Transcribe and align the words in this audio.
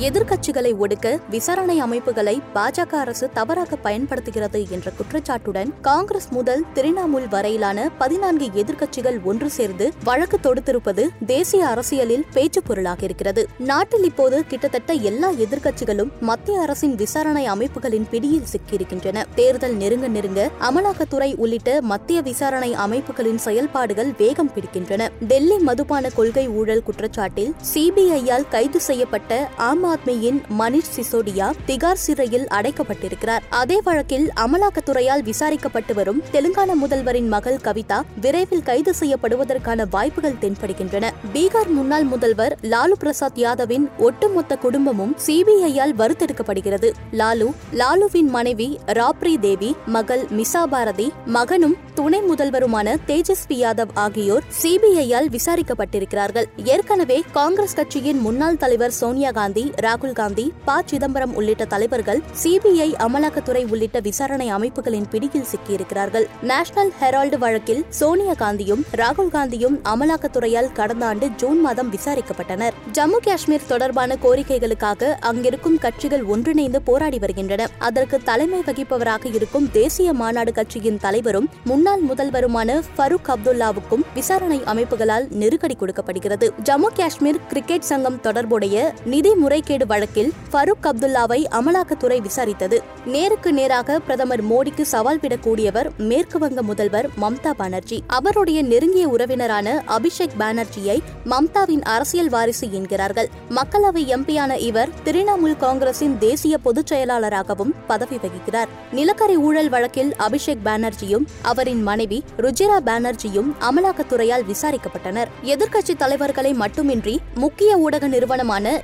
எதிர்க்கட்சிகளை 0.00 0.70
ஒடுக்க 0.78 1.20
விசாரணை 1.30 1.80
அமைப்புகளை 1.80 2.42
பாஜக 2.54 2.92
அரசு 2.94 3.30
தவறாக 3.32 3.76
பயன்படுத்துகிறது 3.76 4.66
என்ற 4.70 4.90
குற்றச்சாட்டுடன் 4.90 5.72
காங்கிரஸ் 5.80 6.28
முதல் 6.30 6.64
திரிணாமுல் 6.74 7.28
வரையிலான 7.28 7.88
பதினான்கு 7.98 8.46
எதிர்க்கட்சிகள் 8.46 9.22
ஒன்று 9.22 9.50
சேர்ந்து 9.50 9.92
வழக்கு 10.04 10.38
தொடுத்திருப்பது 10.42 11.08
தேசிய 11.26 11.66
அரசியலில் 11.66 12.24
பேச்சு 12.32 12.62
பொருளாக 12.62 13.04
இருக்கிறது. 13.04 13.48
நாட்டில் 13.58 14.04
இப்போது 14.04 14.44
கிட்டத்தட்ட 14.46 14.92
எல்லா 14.92 15.30
எதிர்க்கட்சிகளும் 15.30 16.10
மத்திய 16.20 16.60
அரசின் 16.60 16.94
விசாரணை 16.94 17.46
அமைப்புகளின் 17.46 18.06
பிடியில் 18.10 18.46
சிக்கியிருக்கின்றன. 18.52 19.24
தேர்தல் 19.34 19.76
நெருங்க 19.76 20.08
நெருங்க 20.08 20.50
அமலாக்கத்துறை 20.60 21.34
உள்ளிட்ட 21.36 21.80
மத்திய 21.82 22.20
விசாரணை 22.20 22.74
அமைப்புகளின் 22.74 23.38
செயல்பாடுகள் 23.38 24.12
வேகம் 24.18 24.52
பிடிக்கின்றன. 24.52 25.08
டெல்லி 25.20 25.56
மதுபான 25.56 26.10
கொள்கை 26.10 26.48
ஊழல் 26.48 26.82
குற்றச்சாட்டில் 26.82 27.52
சிபிஐயால் 27.74 28.48
கைது 28.48 28.80
செய்யப்பட்ட 28.80 29.50
ஆம் 29.56 29.84
ஆத்மியின் 29.92 30.40
மணிஷ் 30.58 30.92
சிசோடியா 30.96 31.50
திகார் 31.66 32.02
சிறையில் 32.06 32.46
அடைக்கப்பட்டிருக்கிறார். 32.50 33.40
அதே 33.50 33.80
வழக்கில் 33.84 34.30
அமலாக்கத்துறையால் 34.36 35.22
விசாரிக்கப்பட்டு 35.22 35.94
வரும் 35.94 36.22
தெலுங்கானா 36.32 36.72
முதல்வரின் 36.84 37.28
மகள் 37.28 37.58
கவிதா 37.64 38.02
விரைவில் 38.20 38.62
கைது 38.62 38.94
செய்யப்படுவதற்கான 39.00 39.84
வாய்ப்புகள் 39.90 40.34
தென்படுகின்றன. 40.40 41.10
பீகார் 41.34 41.68
முன்னாள் 41.68 42.04
முதல்வர் 42.04 42.58
லாலு 42.62 42.92
பிரசாத் 42.98 43.38
யாதவின் 43.38 43.88
ஒட்டுமொத்த 43.98 44.56
குடும்பமும் 44.56 45.16
சிபிஐயால் 45.26 45.94
வறுத்தெடுக்கப்படுகிறது. 45.98 46.90
லாலு 47.12 47.52
லாலுவின் 47.72 48.28
மனைவி 48.28 48.78
ராப்ரி 48.86 49.38
தேவி 49.38 49.76
மகள் 49.86 50.24
மிசா 50.24 50.64
பாரதி 50.64 51.12
மகனும் 51.26 51.76
துணை 51.94 52.20
முதல்வருமான 52.20 52.96
தேஜஸ்வி 53.06 53.24
யாதவ் 53.48 53.94
ஆகியோர் 53.94 54.42
சிபிஐயால் 54.62 55.36
விசாரிக்கப்பட்டிருக்கிறார்கள். 55.36 56.44
ஏற்கனவே 56.64 57.24
காங்கிரஸ் 57.32 57.74
கட்சியின் 57.74 58.18
முன்னாள் 58.18 58.56
தலைவர் 58.56 58.90
சோனியா 58.90 59.30
காந்தி 59.30 59.72
ராகுல் 59.84 60.12
காந்தி 60.12 60.52
ப. 60.64 60.74
சிதம்பரம் 60.84 61.34
உள்ளிட்ட 61.34 61.64
தலைவர்கள் 61.64 62.20
சிபிஐ 62.42 62.86
அமலாக்கத்துறை 63.06 63.70
உள்ளிட்ட 63.70 64.00
விசாரணை 64.00 64.48
அமைப்புகளின் 64.48 65.08
பிடியில் 65.10 65.46
சிக்கியிருக்கிறார்கள். 65.52 66.26
நேஷனல் 66.42 66.92
ஹெரால்டு 67.00 67.38
வழக்கில் 67.38 67.84
சோனியா 67.88 68.32
காந்தியும் 68.32 68.82
ராகுல் 68.92 69.32
காந்தியும் 69.32 69.76
அமலாக்கத்துறையால் 69.84 70.72
கடந்த 70.72 71.06
ஆண்டு 71.06 71.28
ஜூன் 71.28 71.60
மாதம் 71.60 71.92
விசாரிக்கப்பட்டனர். 71.92 72.72
ஜம்மு 72.92 73.18
காஷ்மீர் 73.22 73.66
தொடர்பான 73.66 74.16
கோரிக்கைகளுக்காக 74.22 75.12
அங்கிருக்கும் 75.20 75.78
கட்சிகள் 75.78 76.24
ஒன்றிணைந்து 76.24 76.82
போராடி 76.82 77.18
வருகின்றன. 77.18 77.68
அதற்கு 77.78 78.20
தலைமை 78.22 78.62
வகிப்பவராக 78.66 79.34
இருக்கும் 79.34 79.70
தேசிய 79.70 80.12
மாநாடு 80.12 80.52
கட்சியின் 80.52 80.98
தலைவரும் 80.98 81.48
முன்னாள் 81.64 82.02
முதல்வருமான 82.02 82.80
ஃபருக் 82.96 83.30
அப்துல்லாவுக்கும் 83.34 84.06
விசாரணை 84.14 84.60
அமைப்புகளால் 84.66 85.28
நெருக்கடி 85.30 85.74
கொடுக்கப்படுகிறது. 85.74 86.52
ஜம்மு 86.64 86.90
காஷ்மீர் 86.94 87.46
கிரிக்கெட் 87.48 87.88
சங்கம் 87.92 88.20
தொடர்புடைய 88.20 88.94
நிதி 89.04 89.34
முறை 89.34 89.62
முறைகேடு 89.66 89.94
வழக்கில் 89.94 90.32
ஃபருக் 90.52 90.86
அப்துல்லாவை 90.90 91.38
அமலாக்கத்துறை 91.50 92.18
விசாரித்தது. 92.20 92.78
நேருக்கு 93.04 93.52
நேராக 93.52 93.98
பிரதமர் 93.98 94.42
மோடிக்கு 94.44 94.82
சவால் 94.82 95.18
விடக்கூடியவர் 95.18 95.88
மேற்கு 95.98 96.38
வங்க 96.38 96.62
முதல்வர் 96.62 97.08
மம்தா 97.20 97.50
பானர்ஜி. 97.50 98.02
அவருடைய 98.06 98.62
நெருங்கிய 98.62 99.08
உறவினரான 99.08 99.82
அபிஷேக் 99.86 100.36
பானர்ஜியை 100.38 100.98
மம்தாவின் 101.24 101.82
அரசியல் 101.82 102.28
வாரிசு 102.28 102.72
என்கிறார்கள். 102.72 103.28
மக்களவை 103.50 104.02
எம்பியான 104.14 104.58
இவர் 104.58 104.88
திரிணாமுல் 105.04 105.56
காங்கிரசின் 105.56 106.18
தேசிய 106.18 106.58
பொதுச் 106.58 106.86
செயலாளராகவும் 106.86 107.74
பதவி 107.86 108.16
வகிக்கிறார். 108.16 108.68
நிலக்கரி 108.92 109.36
ஊழல் 109.36 109.68
வழக்கில் 109.68 110.14
அபிஷேக் 110.16 110.64
பானர்ஜியும் 110.64 111.26
அவரின் 111.42 111.82
மனைவி 111.82 112.24
ருஜிரா 112.38 112.78
பானர்ஜியும் 112.86 113.50
அமலாக்கத்துறையால் 113.60 114.46
விசாரிக்கப்பட்டனர். 114.52 115.32
எதிர்க்கட்சி 115.42 115.96
தலைவர்களை 115.98 116.54
மட்டுமின்றி 116.54 117.20
முக்கிய 117.34 117.76
ஊடக 117.76 118.08
நிறுவனமான 118.08 118.82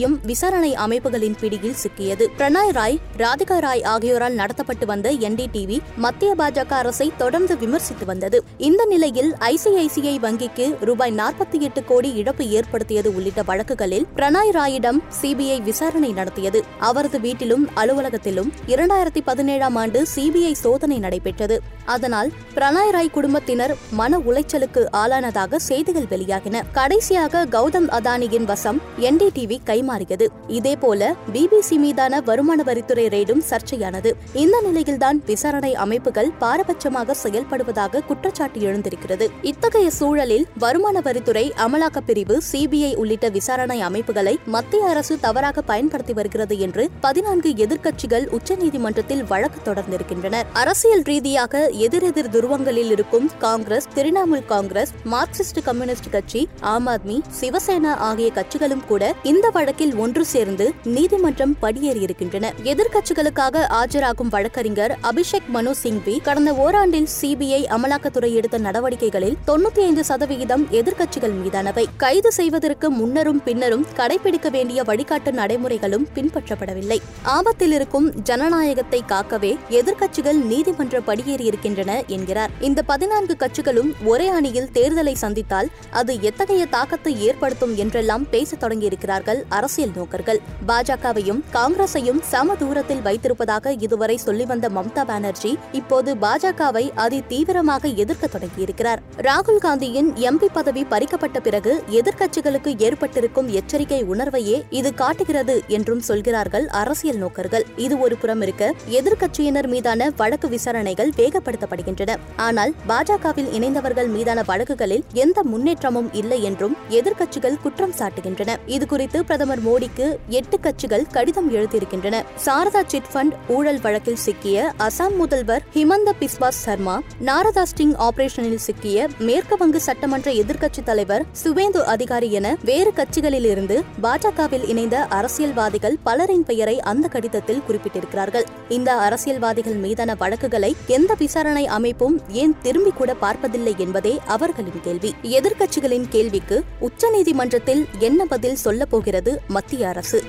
என்டிடிவியும் 0.00 0.26
விசாரணை 0.26 0.74
அமைப்புகளின் 0.74 1.34
பிடியில் 1.40 1.74
சிக்கியது. 1.74 2.26
பிரணாய் 2.36 2.70
ராய் 2.70 2.98
ராதிகா 3.18 3.58
ராய் 3.58 3.82
ஆகியோரால் 3.82 4.34
நடத்தப்பட்டு 4.34 4.86
வந்த 4.86 5.12
என்டிடிவி 5.12 5.78
மத்திய 5.96 6.34
பாஜக 6.38 6.72
அரசை 6.72 7.12
தொடர்ந்து 7.16 7.58
விமர்சித்து 7.58 8.06
வந்தது. 8.06 8.42
இந்த 8.56 8.84
நிலையில் 8.84 9.34
ஐசிஐசிஐ 9.40 10.14
வங்கிக்கு 10.22 10.84
ரூபாய் 10.84 11.14
நாற்பத்தி 11.14 11.58
எட்டு 11.58 11.84
கோடி 11.84 12.12
இழப்பு 12.12 12.48
ஏற்படுத்தியது 12.48 13.14
உள்ளிட்ட 13.14 13.42
வழக்குகளில் 13.42 14.06
பிரணாய் 14.16 14.50
ராயிடம் 14.50 15.00
சிபிஐ 15.22 15.62
விசாரணை 15.62 16.12
நடத்தியது. 16.12 16.64
அவரது 16.78 17.20
வீட்டிலும் 17.20 17.68
அலுவலகத்திலும் 17.76 18.52
இரண்டாயிரத்தி 18.66 19.20
பதினேழாம் 19.24 19.76
ஆண்டு 19.76 20.06
சிபிஐ 20.14 20.52
சோதனை 20.52 20.98
நடைபெற்றது. 20.98 21.60
அதனால் 21.84 22.32
பிரணாய் 22.54 22.90
ராய் 22.90 23.10
குடும்பத்தினர் 23.10 23.76
மன 23.90 24.18
உளைச்சலுக்கு 24.18 24.86
ஆளானதாக 24.92 25.56
செய்திகள் 25.56 26.08
வெளியாகின. 26.10 26.62
கடைசியாக 26.72 27.46
கௌதம் 27.46 27.88
அதானியின் 27.88 28.44
வசம் 28.44 28.80
என்டிடிவி 29.00 29.58
கைமாறியது 29.90 30.26
இதேபோல 30.48 31.14
பிபிசி 31.32 31.76
மீதான 31.76 32.20
வருமான 32.20 32.62
வரித்துறை 32.66 33.06
ரெய்டும் 33.08 33.42
சர்ச்சையானது. 33.50 34.12
இந்த 34.32 34.60
நிலையில்தான் 34.60 35.22
விசாரணை 35.26 35.74
அமைப்புகள் 35.74 36.30
பாரபட்சமாக 36.40 37.14
செயல்படுவதாக 37.22 38.04
குற்றச்சாட்டு 38.04 38.60
எழுந்திருக்கிறது. 38.60 39.30
இத்தகைய 39.42 39.90
சூழலில் 39.90 40.46
வருமான 40.58 41.00
வரித்துறை 41.00 41.50
அமலாக்கப் 41.66 42.06
பிரிவு 42.06 42.42
சிபிஐ 42.52 42.94
உள்ளிட்ட 42.94 43.28
விசாரணை 43.28 43.80
அமைப்புகளை 43.80 44.38
மத்திய 44.46 44.86
அரசு 44.86 45.20
தவறாக 45.20 45.62
பயன்படுத்தி 45.62 46.12
வருகிறது 46.12 46.58
என்று 46.58 46.88
பதினான்கு 47.00 47.50
எதிர்க்கட்சிகள் 47.50 48.36
உச்சநீதிமன்றத்தில் 48.38 49.24
வழக்கு 49.28 49.72
தொடர்ந்திருக்கின்றனர். 49.72 50.44
அரசியல் 50.52 51.02
ரீதியாக 51.02 51.68
எதிரெதிர் 51.68 52.30
துருவங்களில் 52.30 52.90
இருக்கும் 52.90 53.30
காங்கிரஸ் 53.38 53.88
திரிணாமுல் 53.94 54.44
காங்கிரஸ் 54.46 54.90
மார்க்சிஸ்ட் 55.10 55.62
கம்யூனிஸ்ட் 55.64 56.10
கட்சி 56.10 56.48
ஆம் 56.60 56.86
ஆத்மி 56.86 57.20
சிவசேனா 57.40 57.94
ஆகிய 57.94 58.32
கட்சிகளும் 58.34 58.86
கூட 58.88 59.14
இந்த 59.22 59.50
வழக்கில் 59.50 59.79
ஒன்று 59.88 60.24
சேர்ந்து 60.24 60.72
நீதிமன்றம் 60.84 61.56
படியேறியிருக்கின்றன. 61.62 62.50
எதிர்க்கட்சிகளுக்காக 62.62 63.66
ஆஜராகும் 63.68 64.28
வழக்கறிஞர் 64.30 64.98
அபிஷேக் 65.02 65.48
மனு 65.48 65.74
சிங்வி 65.82 66.22
கடந்த 66.22 66.52
ஓராண்டில் 66.52 67.06
சிபிஐ 67.20 67.64
அமலாக்கத்துறை 67.66 68.32
எடுத்த 68.32 68.58
நடவடிக்கைகளில் 68.58 69.36
தொண்ணூத்தி 69.46 69.78
ஐந்து 69.78 70.04
சதவிகிதம் 70.04 70.66
எதிர்க்கட்சிகள் 70.70 71.32
மீதானவை. 71.44 71.84
கைது 71.96 72.32
செய்வதற்கு 72.32 72.92
முன்னரும் 72.92 73.42
பின்னரும் 73.44 73.86
கடைபிடிக்க 73.96 74.50
வேண்டிய 74.50 74.82
வழிகாட்டு 74.82 75.30
நடைமுறைகளும் 75.30 76.08
பின்பற்றப்படவில்லை. 76.14 76.98
ஆபத்தில் 77.22 77.72
இருக்கும் 77.72 78.12
ஜனநாயகத்தை 78.22 79.02
காக்கவே 79.08 79.58
எதிர்க்கட்சிகள் 79.70 80.44
நீதிமன்ற 80.44 81.00
படியேறியிருக்கின்றன 81.00 82.06
என்கிறார். 82.06 82.50
இந்த 82.60 82.82
பதினான்கு 82.82 83.36
கட்சிகளும் 83.38 83.92
ஒரே 84.04 84.28
அணியில் 84.28 84.68
தேர்தலை 84.72 85.14
சந்தித்தால் 85.14 85.68
அது 85.90 86.20
எத்தகைய 86.20 86.66
தாக்கத்தை 86.66 87.22
ஏற்படுத்தும் 87.22 87.76
என்றெல்லாம் 87.76 88.28
பேசத் 88.30 88.62
தொடங்கியிருக்கிறார்கள் 88.62 89.38
அரசியல் 89.60 89.96
நோக்கர்கள். 90.00 90.42
பாஜகவையும் 90.68 91.40
காங்கிரஸையும் 91.56 92.20
சம 92.32 92.56
தூரத்தில் 92.62 93.02
வைத்திருப்பதாக 93.06 93.72
இதுவரை 93.86 94.16
சொல்லி 94.26 94.44
வந்த 94.52 94.66
மம்தா 94.76 95.02
பானர்ஜி 95.10 95.52
இப்போது 95.80 96.10
பாஜகவை 96.24 96.84
அதி 97.04 97.18
தீவிரமாக 97.32 97.88
எதிர்க்க 98.02 98.24
தொடங்கியிருக்கிறார். 98.34 99.00
ராகுல் 99.26 99.60
காந்தியின் 99.64 100.08
எம்பி 100.28 100.48
பதவி 100.56 100.82
பறிக்கப்பட்ட 100.92 101.38
பிறகு 101.46 101.72
எதிர்க்கட்சிகளுக்கு 101.98 102.70
ஏற்பட்டிருக்கும் 102.86 103.48
எச்சரிக்கை 103.58 104.00
உணர்வையே 104.12 104.56
இது 104.78 104.92
காட்டுகிறது 105.00 105.56
என்றும் 105.76 106.02
சொல்கிறார்கள் 106.08 106.66
அரசியல் 106.80 107.20
நோக்கர்கள். 107.22 107.66
இது 107.86 107.94
ஒரு 108.04 108.16
புறம் 108.22 108.42
இருக்க 108.46 108.72
எதிர்க்கட்சியினர் 108.98 109.68
மீதான 109.74 110.10
வழக்கு 110.20 110.50
விசாரணைகள் 110.54 111.12
வேகப்படுத்தப்படுகின்றன. 111.20 112.16
ஆனால் 112.46 112.74
பாஜகவில் 112.92 113.50
இணைந்தவர்கள் 113.58 114.10
மீதான 114.16 114.44
வழக்குகளில் 114.50 115.04
எந்த 115.24 115.38
முன்னேற்றமும் 115.52 116.10
இல்லை 116.20 116.40
என்றும் 116.50 116.76
எதிர்க்கட்சிகள் 116.98 117.60
குற்றம் 117.64 117.96
சாட்டுகின்றன. 117.98 118.56
இதுகுறித்து 118.76 119.18
பிரதமர் 119.28 119.49
மோடிக்கு 119.58 120.16
எட்டு 120.28 120.60
கட்சிகள் 120.60 121.06
கடிதம் 121.06 121.54
எழுதியிருக்கின்றன. 121.54 122.22
சாரதா 122.44 122.82
சிட் 122.86 123.02
ஃபண்ட் 123.14 123.32
ஊழல் 123.48 123.80
வழக்கில் 123.80 124.16
சிக்கிய 124.16 124.72
அசாம் 124.78 125.16
முதல்வர் 125.16 125.62
ஹிமந்த 125.72 126.14
பிஸ்வாஸ் 126.20 126.48
சர்மா 126.48 127.00
நாரதா 127.24 127.62
ஸ்டிங் 127.76 128.08
ஆபரேஷனில் 128.08 128.54
சிக்கிய 128.54 129.08
மேற்கு 129.18 129.56
வங்க 129.56 129.78
சட்டமன்ற 129.78 130.30
எதிர்க்கட்சித் 130.30 130.82
தலைவர் 130.84 131.24
சுவேந்து 131.44 131.76
அதிகாரி 131.76 132.32
என 132.32 132.56
வேறு 132.64 132.92
கட்சிகளிலிருந்து 132.96 133.82
பாஜகவில் 134.02 134.68
இணைந்த 134.68 135.04
அரசியல்வாதிகள் 135.04 135.98
பலரின் 136.02 136.44
பெயரை 136.44 136.80
அந்த 136.80 137.08
கடிதத்தில் 137.08 137.62
குறிப்பிட்டிருக்கிறார்கள். 137.68 138.44
இந்த 138.68 138.94
அரசியல்வாதிகள் 138.94 139.74
மீதான 139.74 140.14
வழக்குகளை 140.14 140.76
எந்த 140.86 141.14
விசாரணை 141.14 141.66
அமைப்பும் 141.66 142.20
ஏன் 142.28 142.56
திரும்பி 142.62 142.90
கூட 142.90 143.14
பார்ப்பதில்லை 143.14 143.74
என்பதே 143.78 144.20
அவர்களின் 144.26 144.80
கேள்வி. 144.82 145.14
எதிர்க்கட்சிகளின் 145.22 146.08
கேள்விக்கு 146.08 146.64
உச்சநீதிமன்றத்தில் 146.80 147.84
என்ன 147.98 148.24
பதில் 148.24 148.56
சொல்லப் 148.56 148.90
போகிறது 148.90 149.39
மத்திய 149.48 149.88
அரசு. 149.88 150.24